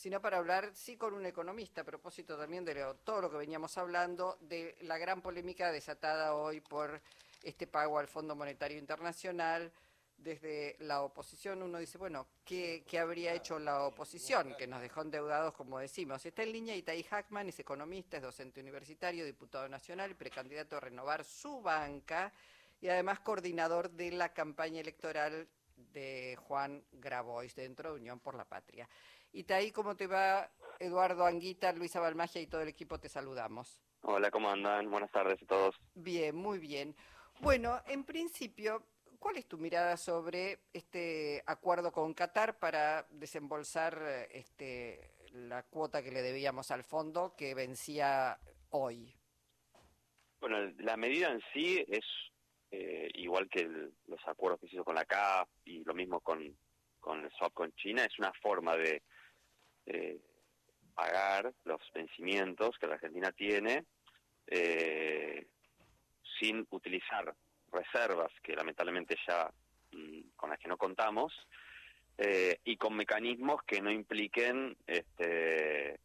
[0.00, 3.76] sino para hablar, sí, con un economista, a propósito también de todo lo que veníamos
[3.76, 7.02] hablando, de la gran polémica desatada hoy por
[7.42, 9.70] este pago al Fondo Monetario Internacional.
[10.16, 14.54] Desde la oposición uno dice, bueno, ¿qué, habría hecho la oposición?
[14.56, 16.24] Que nos dejó endeudados, como decimos.
[16.24, 20.80] Está en línea Itaí Hackman, es economista, es docente universitario, diputado nacional y precandidato a
[20.80, 22.32] renovar su banca
[22.80, 25.46] y además coordinador de la campaña electoral
[25.92, 28.88] de Juan Grabois dentro de Unión por la Patria.
[29.32, 30.50] Itaí, ¿cómo te va?
[30.78, 33.80] Eduardo Anguita, Luisa Balmagia y todo el equipo te saludamos.
[34.02, 34.90] Hola, ¿cómo andan?
[34.90, 35.76] Buenas tardes a todos.
[35.94, 36.96] Bien, muy bien.
[37.40, 38.86] Bueno, en principio,
[39.18, 46.10] ¿cuál es tu mirada sobre este acuerdo con Qatar para desembolsar este, la cuota que
[46.10, 48.38] le debíamos al fondo que vencía
[48.70, 49.14] hoy?
[50.40, 52.04] Bueno, la medida en sí es
[52.70, 53.64] eh, igual que
[54.06, 56.56] los acuerdos que se hizo con la CAF y lo mismo con,
[56.98, 59.02] con el swap con China, es una forma de
[60.94, 63.84] pagar los vencimientos que la Argentina tiene
[64.46, 65.46] eh,
[66.38, 67.34] sin utilizar
[67.72, 69.50] reservas que lamentablemente ya
[69.92, 71.32] mm, con las que no contamos
[72.18, 75.98] eh, y con mecanismos que no impliquen este,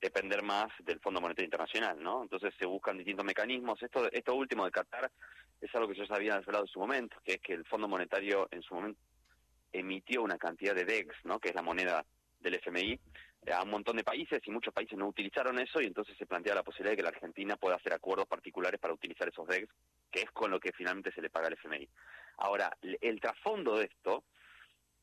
[0.00, 2.22] depender más del Fondo Monetario Internacional, ¿no?
[2.22, 3.82] Entonces se buscan distintos mecanismos.
[3.82, 5.10] Esto, esto último de Qatar
[5.60, 8.48] es algo que yo sabía hablado en su momento, que es que el Fondo Monetario
[8.50, 9.00] en su momento
[9.72, 11.40] emitió una cantidad de DEX, ¿no?
[11.40, 12.04] Que es la moneda
[12.40, 12.98] del FMI,
[13.46, 16.26] eh, a un montón de países y muchos países no utilizaron eso y entonces se
[16.26, 19.68] plantea la posibilidad de que la Argentina pueda hacer acuerdos particulares para utilizar esos DEX,
[20.10, 21.88] que es con lo que finalmente se le paga al FMI.
[22.38, 24.24] Ahora, el trasfondo de esto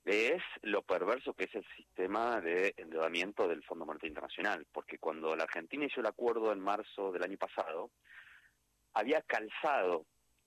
[0.06, 5.36] es lo perverso que es el sistema de endeudamiento del Fondo Monetario Internacional, porque cuando
[5.36, 7.89] la Argentina hizo el acuerdo en marzo del año pasado,
[8.94, 10.06] había calzado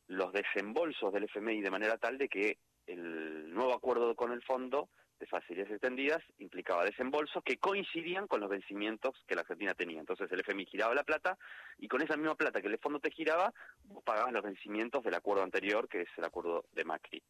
[0.08, 4.88] los desembolsos del FMI de manera tal de que el nuevo acuerdo con el fondo
[5.18, 10.00] de facilidades extendidas implicaba desembolsos que coincidían con los vencimientos que la Argentina tenía.
[10.00, 11.38] Entonces el FMI giraba la plata
[11.78, 13.52] y con esa misma plata que el fondo te giraba,
[13.84, 17.22] vos pagabas los vencimientos del acuerdo anterior, que es el acuerdo de Macri.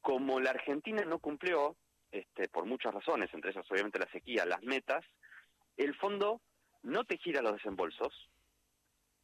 [0.00, 1.76] Como la Argentina no cumplió,
[2.10, 5.04] este, por muchas razones, entre ellas obviamente la sequía, las metas,
[5.76, 6.40] el fondo
[6.82, 8.30] no te gira los desembolsos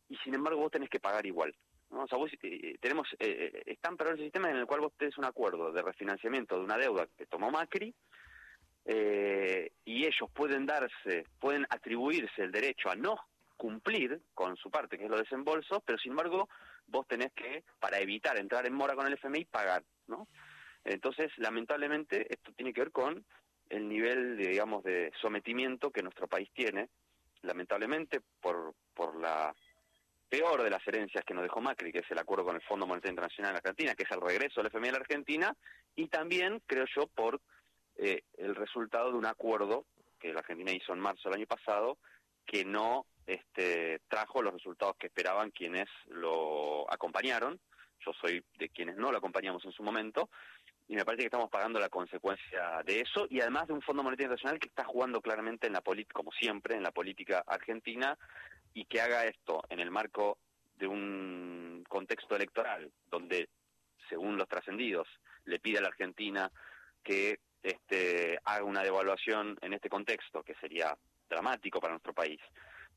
[0.09, 1.55] y sin embargo vos tenés que pagar igual.
[1.93, 4.93] O sea, vos, eh, tenemos, eh, eh, están para el sistema en el cual vos
[4.97, 7.95] tenés un acuerdo de refinanciamiento de una deuda que tomó Macri
[8.87, 13.17] y ellos pueden darse, pueden atribuirse el derecho a no
[13.57, 16.49] cumplir con su parte, que es los desembolsos, pero sin embargo
[16.87, 20.27] vos tenés que, para evitar entrar en mora con el FMI, pagar, ¿no?
[20.85, 23.25] Entonces, lamentablemente, esto tiene que ver con
[23.69, 26.89] el nivel, de, digamos, de sometimiento que nuestro país tiene,
[27.43, 29.55] lamentablemente, por, por la
[30.31, 32.87] peor de las herencias que nos dejó Macri, que es el acuerdo con el Fondo
[32.87, 35.57] Monetario Internacional en Argentina, que es el regreso del FMI a la Argentina,
[35.97, 37.41] y también, creo yo, por
[37.97, 39.85] eh, el resultado de un acuerdo
[40.21, 41.99] que la Argentina hizo en marzo del año pasado,
[42.47, 47.61] que no este, trajo los resultados que esperaban quienes lo acompañaron.
[48.07, 50.31] Yo soy de quienes no lo acompañamos en su momento,
[50.91, 54.03] y me parece que estamos pagando la consecuencia de eso y además de un Fondo
[54.03, 58.19] Monetario Internacional que está jugando claramente en la política, como siempre, en la política argentina
[58.75, 60.39] y que haga esto en el marco
[60.77, 63.49] de un contexto electoral donde,
[64.09, 65.09] según los trascendidos,
[65.45, 66.51] le pide a la Argentina
[67.03, 70.97] que este, haga una devaluación en este contexto, que sería
[71.29, 72.41] dramático para nuestro país,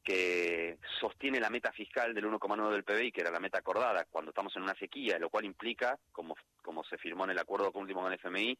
[0.03, 4.31] que sostiene la meta fiscal del 1,9 del PBI, que era la meta acordada cuando
[4.31, 8.01] estamos en una sequía, lo cual implica, como, como se firmó en el acuerdo último
[8.01, 8.57] con el FMI,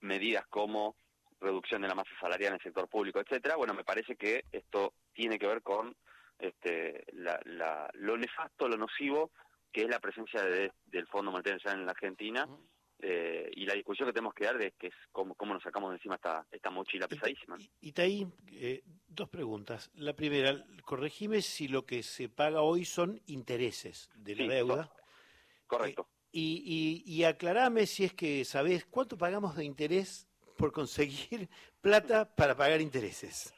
[0.00, 0.96] medidas como
[1.42, 3.56] reducción de la masa salarial en el sector público, etcétera.
[3.56, 5.94] Bueno, me parece que esto tiene que ver con
[6.38, 9.30] este, la, lo nefasto, lo nocivo
[9.72, 12.46] que es la presencia del Fondo Monetario en la Argentina.
[13.04, 15.90] Eh, y la discusión que tenemos que dar es que es cómo, cómo nos sacamos
[15.90, 17.56] de encima esta, esta mochila pesadísima.
[17.80, 19.90] Y, y, eh, dos preguntas.
[19.94, 24.92] La primera, corregime si lo que se paga hoy son intereses de la deuda.
[25.66, 26.06] Correcto.
[26.10, 30.28] Eh, y, y, y aclarame si es que sabés cuánto pagamos de interés
[30.62, 31.48] por conseguir
[31.80, 33.52] plata para pagar intereses.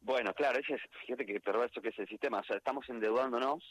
[0.00, 2.40] Bueno, claro, ese es, fíjate que perverso que es el sistema.
[2.40, 3.62] O sea, estamos endeudándonos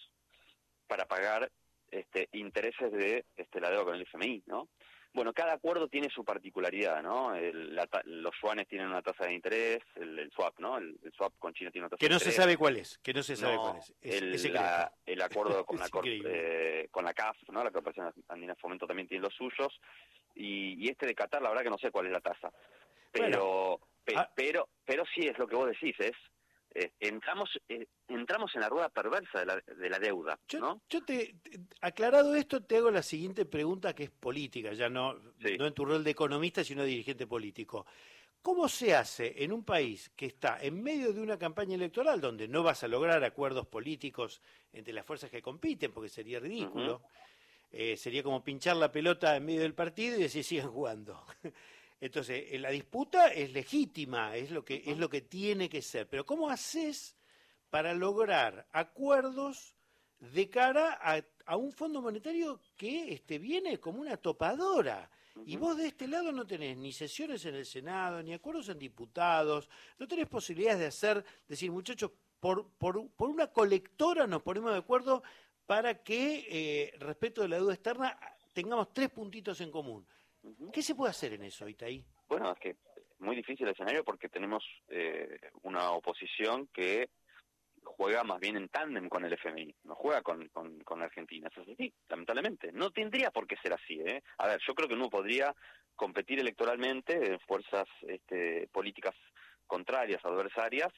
[0.88, 1.52] para pagar
[1.92, 4.70] este, intereses de este, la deuda con el FMI, ¿no?
[5.14, 7.34] Bueno, cada acuerdo tiene su particularidad, ¿no?
[8.04, 10.78] los yuanes tienen una tasa de interés, el, swap, ¿no?
[10.78, 13.24] El, swap con China tiene una tasa que no se sabe cuál es, que no
[13.24, 13.94] se sabe cuál es.
[14.02, 17.64] el, acuerdo con la, eh, con la CAF, ¿no?
[17.64, 19.80] La Corporación Andina de Fomento también tiene los suyos.
[20.36, 22.52] Y, este de Qatar, la verdad que no sé cuál es la tasa.
[23.12, 23.80] Pero,
[24.16, 24.30] ah.
[24.36, 26.14] pero, pero sí es lo que vos decís, es
[26.78, 30.38] eh, entramos eh, entramos en la rueda perversa de la, de la deuda.
[30.50, 31.36] Yo, yo te,
[31.80, 35.86] aclarado esto, te hago la siguiente pregunta que es política, ya no, no en tu
[35.86, 37.86] rol de economista, sino de dirigente político.
[38.42, 42.48] ¿Cómo se hace en un país que está en medio de una campaña electoral donde
[42.48, 44.42] no vas a lograr acuerdos políticos
[44.72, 47.02] entre las fuerzas que compiten, porque sería ridículo?
[47.78, 51.26] Eh, sería como pinchar la pelota en medio del partido y decir sigan jugando.
[52.00, 56.08] Entonces, eh, la disputa es legítima, es lo que es lo que tiene que ser.
[56.08, 57.18] Pero ¿cómo haces
[57.70, 59.76] para lograr acuerdos
[60.20, 60.98] de cara
[61.46, 65.12] a, un fondo monetario que este, viene como una topadora?
[65.46, 68.80] Y vos de este lado no tenés ni sesiones en el Senado, ni acuerdos en
[68.80, 69.70] diputados,
[70.00, 74.78] no tenés posibilidades de hacer, decir, muchachos, por, por, por una colectora nos ponemos de
[74.78, 75.24] acuerdo
[75.66, 78.18] para que, eh, respecto de la deuda externa,
[78.54, 80.08] tengamos tres puntitos en común.
[80.72, 82.04] ¿Qué se puede hacer en eso, Itaí?
[82.28, 87.10] Bueno, es que es muy difícil el escenario porque tenemos eh, una oposición que
[87.84, 91.50] juega más bien en tándem con el FMI, no juega con, con, Argentina.
[91.52, 92.72] Eso es así, lamentablemente.
[92.72, 94.00] No tendría por qué ser así.
[94.02, 94.22] ¿eh?
[94.38, 95.56] A ver, yo creo que uno podría
[95.96, 99.16] competir electoralmente en fuerzas este, políticas
[99.66, 100.92] contrarias, adversarias,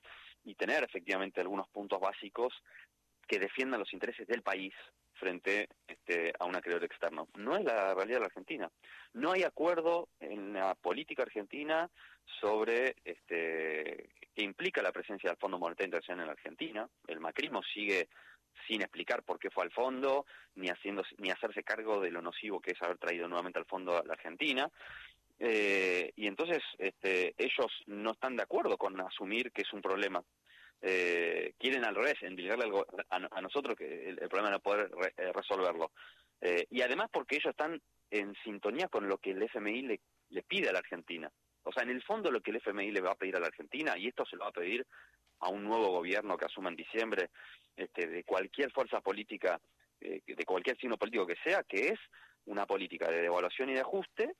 [0.43, 2.53] y tener efectivamente algunos puntos básicos
[3.27, 4.73] que defiendan los intereses del país
[5.13, 7.27] frente este, a un acreedor externo.
[7.35, 8.71] No es la realidad de la Argentina.
[9.13, 11.89] No hay acuerdo en la política argentina
[12.39, 16.89] sobre este, qué implica la presencia del Fondo Monetario Internacional en la Argentina.
[17.07, 18.07] El macrismo sigue
[18.67, 20.25] sin explicar por qué fue al fondo,
[20.55, 23.97] ni, haciendo, ni hacerse cargo de lo nocivo que es haber traído nuevamente al fondo
[23.97, 24.69] a la Argentina.
[25.39, 30.23] Eh, y entonces este, ellos no están de acuerdo con asumir que es un problema
[30.81, 35.91] eh, quieren al revés, endilgarle algo a, nosotros que el, problema no poder eh, resolverlo.
[36.41, 37.81] Eh, y además porque ellos están
[38.11, 41.31] en sintonía con lo que el FMI le, le pide a la Argentina.
[41.63, 43.47] O sea, en el fondo lo que el FMI le va a pedir a la
[43.47, 44.85] Argentina, y esto se lo va a pedir
[45.39, 47.29] a un nuevo gobierno que asuma en diciembre,
[47.75, 49.59] este, de cualquier fuerza política,
[49.99, 51.99] eh, de cualquier signo político que sea, que es
[52.45, 54.35] una política de devaluación y de ajuste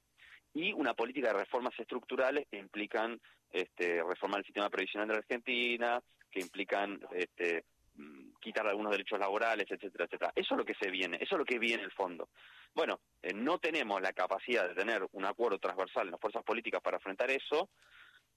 [0.54, 3.20] y una política de reformas estructurales que implican
[3.52, 6.02] este, reformar el sistema previsional de la Argentina,
[6.32, 7.66] que implican este,
[7.96, 10.32] mm, quitar algunos derechos laborales, etcétera, etcétera.
[10.36, 12.30] Eso es lo que se viene, eso es lo que viene el fondo.
[12.74, 16.82] Bueno, eh, no tenemos la capacidad de tener un acuerdo transversal en las fuerzas políticas
[16.82, 17.70] para enfrentar eso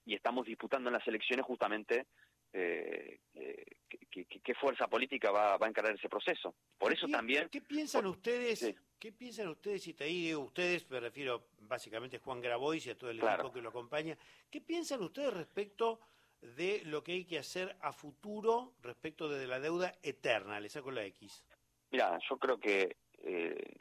[0.06, 2.06] y estamos disputando en las elecciones justamente
[2.52, 3.64] eh, eh
[4.10, 6.54] qué, fuerza política va, a encarar ese proceso.
[6.78, 7.48] Por eso también...
[7.48, 8.74] ¿Qué piensan ustedes?
[8.98, 12.98] ¿Qué piensan ustedes, y te digo ustedes, me refiero básicamente a Juan Grabois y a
[12.98, 14.16] todo el equipo que lo acompaña,
[14.50, 16.00] ¿qué piensan ustedes respecto
[16.42, 20.60] de lo que hay que hacer a futuro respecto de la deuda eterna.
[20.60, 21.44] Le saco la X.
[21.90, 23.76] Mira, yo creo que eh,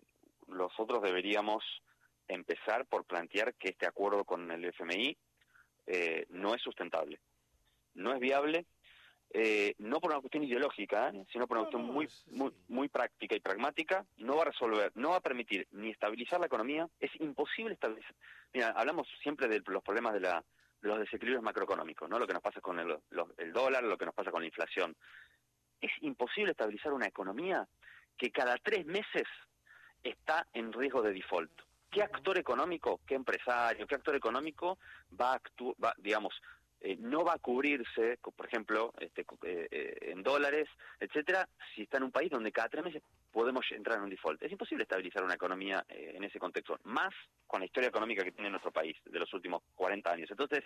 [0.48, 1.64] nosotros deberíamos
[2.28, 5.18] empezar por plantear que este acuerdo con el FMI
[5.88, 7.20] eh, no es sustentable,
[7.96, 8.66] no es viable,
[9.32, 13.40] eh, no por una cuestión ideológica, sino por una cuestión muy, muy, muy práctica y
[13.40, 17.74] pragmática, no va a resolver, no va a permitir ni estabilizar la economía, es imposible
[17.74, 18.16] estabilizar.
[18.54, 20.44] Mira, hablamos siempre de los problemas de la
[20.82, 22.20] los desequilibrios macroeconómicos, ¿no?
[22.20, 22.98] Lo que nos pasa con el,
[23.38, 24.96] el dólar, lo que nos pasa con la inflación.
[25.82, 27.68] Es imposible estabilizar una economía
[28.18, 29.24] que cada tres meses
[30.04, 31.52] está en riesgo de default.
[31.90, 34.78] ¿Qué actor económico, qué empresario, qué actor económico
[35.20, 36.40] va a actuar, digamos,
[36.82, 41.98] eh, no va a cubrirse, por ejemplo, este, eh, eh, en dólares, etcétera, si está
[41.98, 44.42] en un país donde cada tres meses podemos entrar en un default.
[44.44, 47.14] Es imposible estabilizar una economía en ese contexto, más
[47.48, 50.32] con la historia económica que tiene nuestro país de los últimos 40 años.
[50.32, 50.64] Entonces,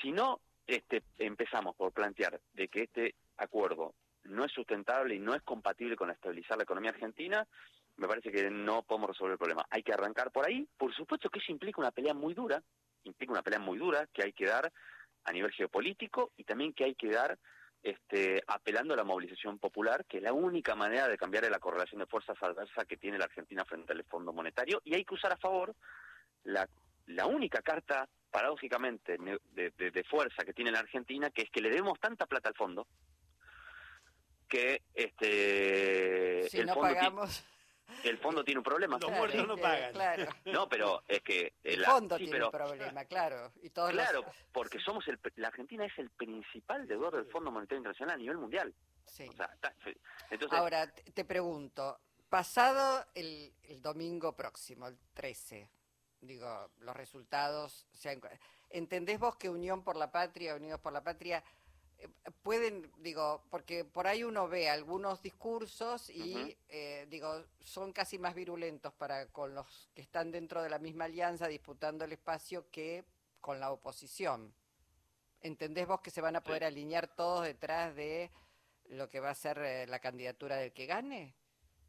[0.00, 5.34] si no este, empezamos por plantear de que este acuerdo no es sustentable y no
[5.34, 7.46] es compatible con estabilizar la economía argentina,
[7.96, 9.66] me parece que no podemos resolver el problema.
[9.70, 10.66] Hay que arrancar por ahí.
[10.76, 12.62] Por supuesto que eso implica una pelea muy dura,
[13.04, 14.72] implica una pelea muy dura que hay que dar
[15.24, 17.38] a nivel geopolítico y también que hay que dar
[17.84, 22.00] este, apelando a la movilización popular, que es la única manera de cambiar la correlación
[22.00, 25.34] de fuerzas adversa que tiene la Argentina frente al Fondo Monetario, y hay que usar
[25.34, 25.76] a favor
[26.44, 26.66] la,
[27.08, 29.18] la única carta, paradójicamente,
[29.52, 32.54] de, de, fuerza que tiene la Argentina, que es que le debemos tanta plata al
[32.54, 32.86] fondo,
[34.48, 37.44] que este si no pagamos
[38.08, 38.98] el fondo tiene un problema.
[38.98, 39.94] Los muertos no pagan.
[40.46, 41.54] No, pero es que...
[41.62, 43.52] El, fondo tiene un problema, claro.
[43.62, 47.78] Y todos claro, porque somos el, la Argentina es el principal deudor del Fondo Monetario
[47.78, 48.74] Internacional a nivel mundial.
[49.06, 49.28] Sí.
[50.30, 55.70] entonces, Ahora, te pregunto, pasado el, el, domingo próximo, el 13,
[56.20, 57.86] digo, los resultados...
[58.70, 61.44] ¿Entendés vos que Unión por la Patria, Unidos por la Patria
[62.42, 68.34] pueden, digo, porque por ahí uno ve algunos discursos y, eh, digo, son casi más
[68.34, 73.04] virulentos para con los que están dentro de la misma alianza disputando el espacio que
[73.40, 74.54] con la oposición.
[75.40, 78.30] ¿Entendés vos que se van a poder alinear todos detrás de
[78.86, 81.34] lo que va a ser eh, la candidatura del que gane?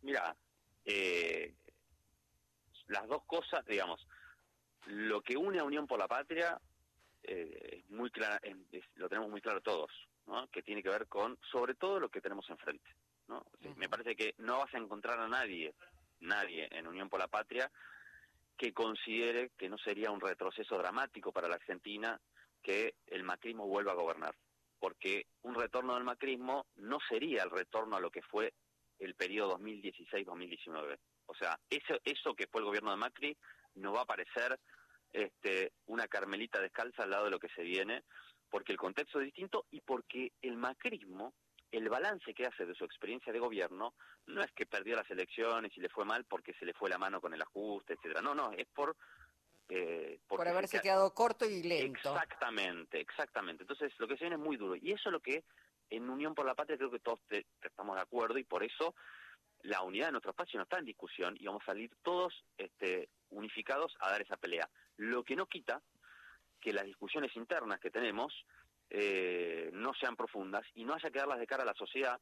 [0.02, 0.36] Mira,
[0.84, 1.54] eh,
[2.88, 4.06] las dos cosas, digamos,
[4.86, 6.60] lo que une a Unión por la Patria
[7.28, 8.40] eh, es muy clara,
[8.96, 9.92] lo tenemos muy claro todos,
[10.28, 10.48] ¿no?
[10.48, 12.90] que tiene que ver con, sobre todo, lo que tenemos enfrente.
[13.28, 13.46] ¿no?
[13.78, 15.74] Me parece que no vas a encontrar a nadie,
[16.20, 17.72] nadie en Unión por la Patria
[18.58, 22.20] que considere que no sería un retroceso dramático para la Argentina
[22.62, 24.36] que el macrismo vuelva a gobernar,
[24.80, 28.54] porque un retorno del macrismo no sería el retorno a lo que fue
[29.00, 30.98] el periodo 2016-2019.
[31.28, 33.38] O sea, eso, eso que fue el gobierno de Macri
[33.76, 34.58] no va a parecer
[35.16, 38.04] este, una carmelita descalza al lado de lo que se viene,
[38.50, 41.34] porque el contexto es distinto y porque el macrismo,
[41.72, 43.94] el balance que hace de su experiencia de gobierno,
[44.28, 46.98] no es que perdió las elecciones y le fue mal porque se le fue la
[46.98, 48.22] mano con el ajuste, etcétera.
[48.22, 48.96] No, no, es por
[49.70, 52.14] eh, por haberse quedado corto y lento.
[52.14, 53.64] Exactamente, exactamente.
[53.64, 54.76] Entonces, lo que se viene es muy duro.
[54.76, 55.44] Y eso es lo que
[55.90, 57.20] en Unión por la Patria creo que todos
[57.62, 58.94] estamos de acuerdo y por eso
[59.66, 63.10] la unidad de nuestro espacio no está en discusión y vamos a salir todos este,
[63.30, 64.70] unificados a dar esa pelea.
[64.98, 65.82] Lo que no quita
[66.62, 68.34] que las discusiones internas que tenemos
[68.90, 72.20] eh, no sean profundas y no haya que darlas de cara a la sociedad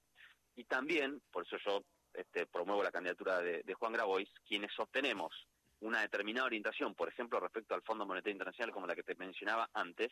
[0.55, 1.83] y también, por eso yo
[2.13, 5.47] este, promuevo la candidatura de, Juan Grabois, quienes obtenemos
[5.81, 9.69] una determinada orientación, por ejemplo, respecto al Fondo Monetario Internacional, como la que te mencionaba
[9.73, 10.11] antes,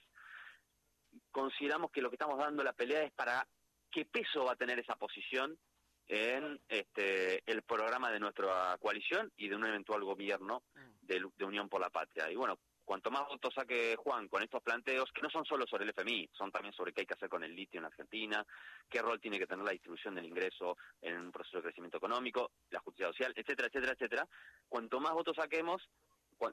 [1.32, 3.48] consideramos que lo que estamos dando la pelea es para
[3.90, 5.58] qué peso va a tener esa posición
[6.12, 11.08] en este, el programa de nuestra coalición y de un eventual gobierno mm.
[11.08, 12.30] de, de Unión por la Patria.
[12.30, 15.86] Y bueno, cuanto más votos saque Juan con estos planteos, que no son solo sobre
[15.86, 18.46] el FMI, son también sobre qué hay que hacer con el litio en Argentina,
[18.90, 22.52] qué rol tiene que tener la distribución del ingreso en un proceso de crecimiento económico,
[22.72, 24.28] la justicia social, etcétera, etcétera, etcétera.
[24.68, 25.82] Cuanto más votos saquemos,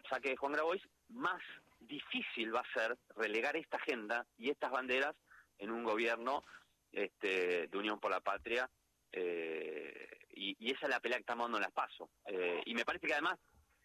[0.09, 1.43] saque Juan Grabois, más
[1.81, 5.17] difícil va a ser relegar esta agenda y estas banderas
[5.59, 6.45] en un gobierno
[6.93, 8.71] este, de Unión por la Patria.
[9.12, 12.11] Eh, y, esa es la pelea que estamos dando en las PASO.
[12.27, 13.38] Eh, y me parece que además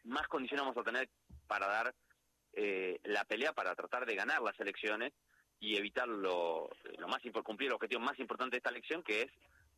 [0.03, 1.09] más condiciones vamos a tener
[1.47, 1.95] para dar
[2.53, 5.13] eh, la pelea para tratar de ganar las elecciones
[5.59, 9.31] y evitar lo, lo más cumplir el objetivo más importante de esta elección, que es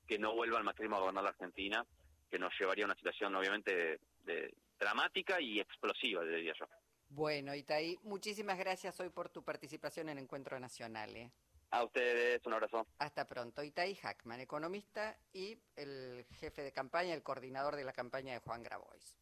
[0.07, 1.85] que no vuelva el macrismo a gobernar la Argentina,
[2.29, 6.65] que nos llevaría a una situación obviamente de, dramática y explosiva, diría yo.
[7.09, 11.31] Bueno, Itaí, muchísimas gracias hoy por tu participación en el Encuentro Nacional.
[11.71, 12.87] A ustedes, un abrazo.
[12.99, 13.63] Hasta pronto.
[13.63, 18.63] Itaí Hackman, economista y el jefe de campaña, el coordinador de la campaña de Juan
[18.63, 19.17] Grabois.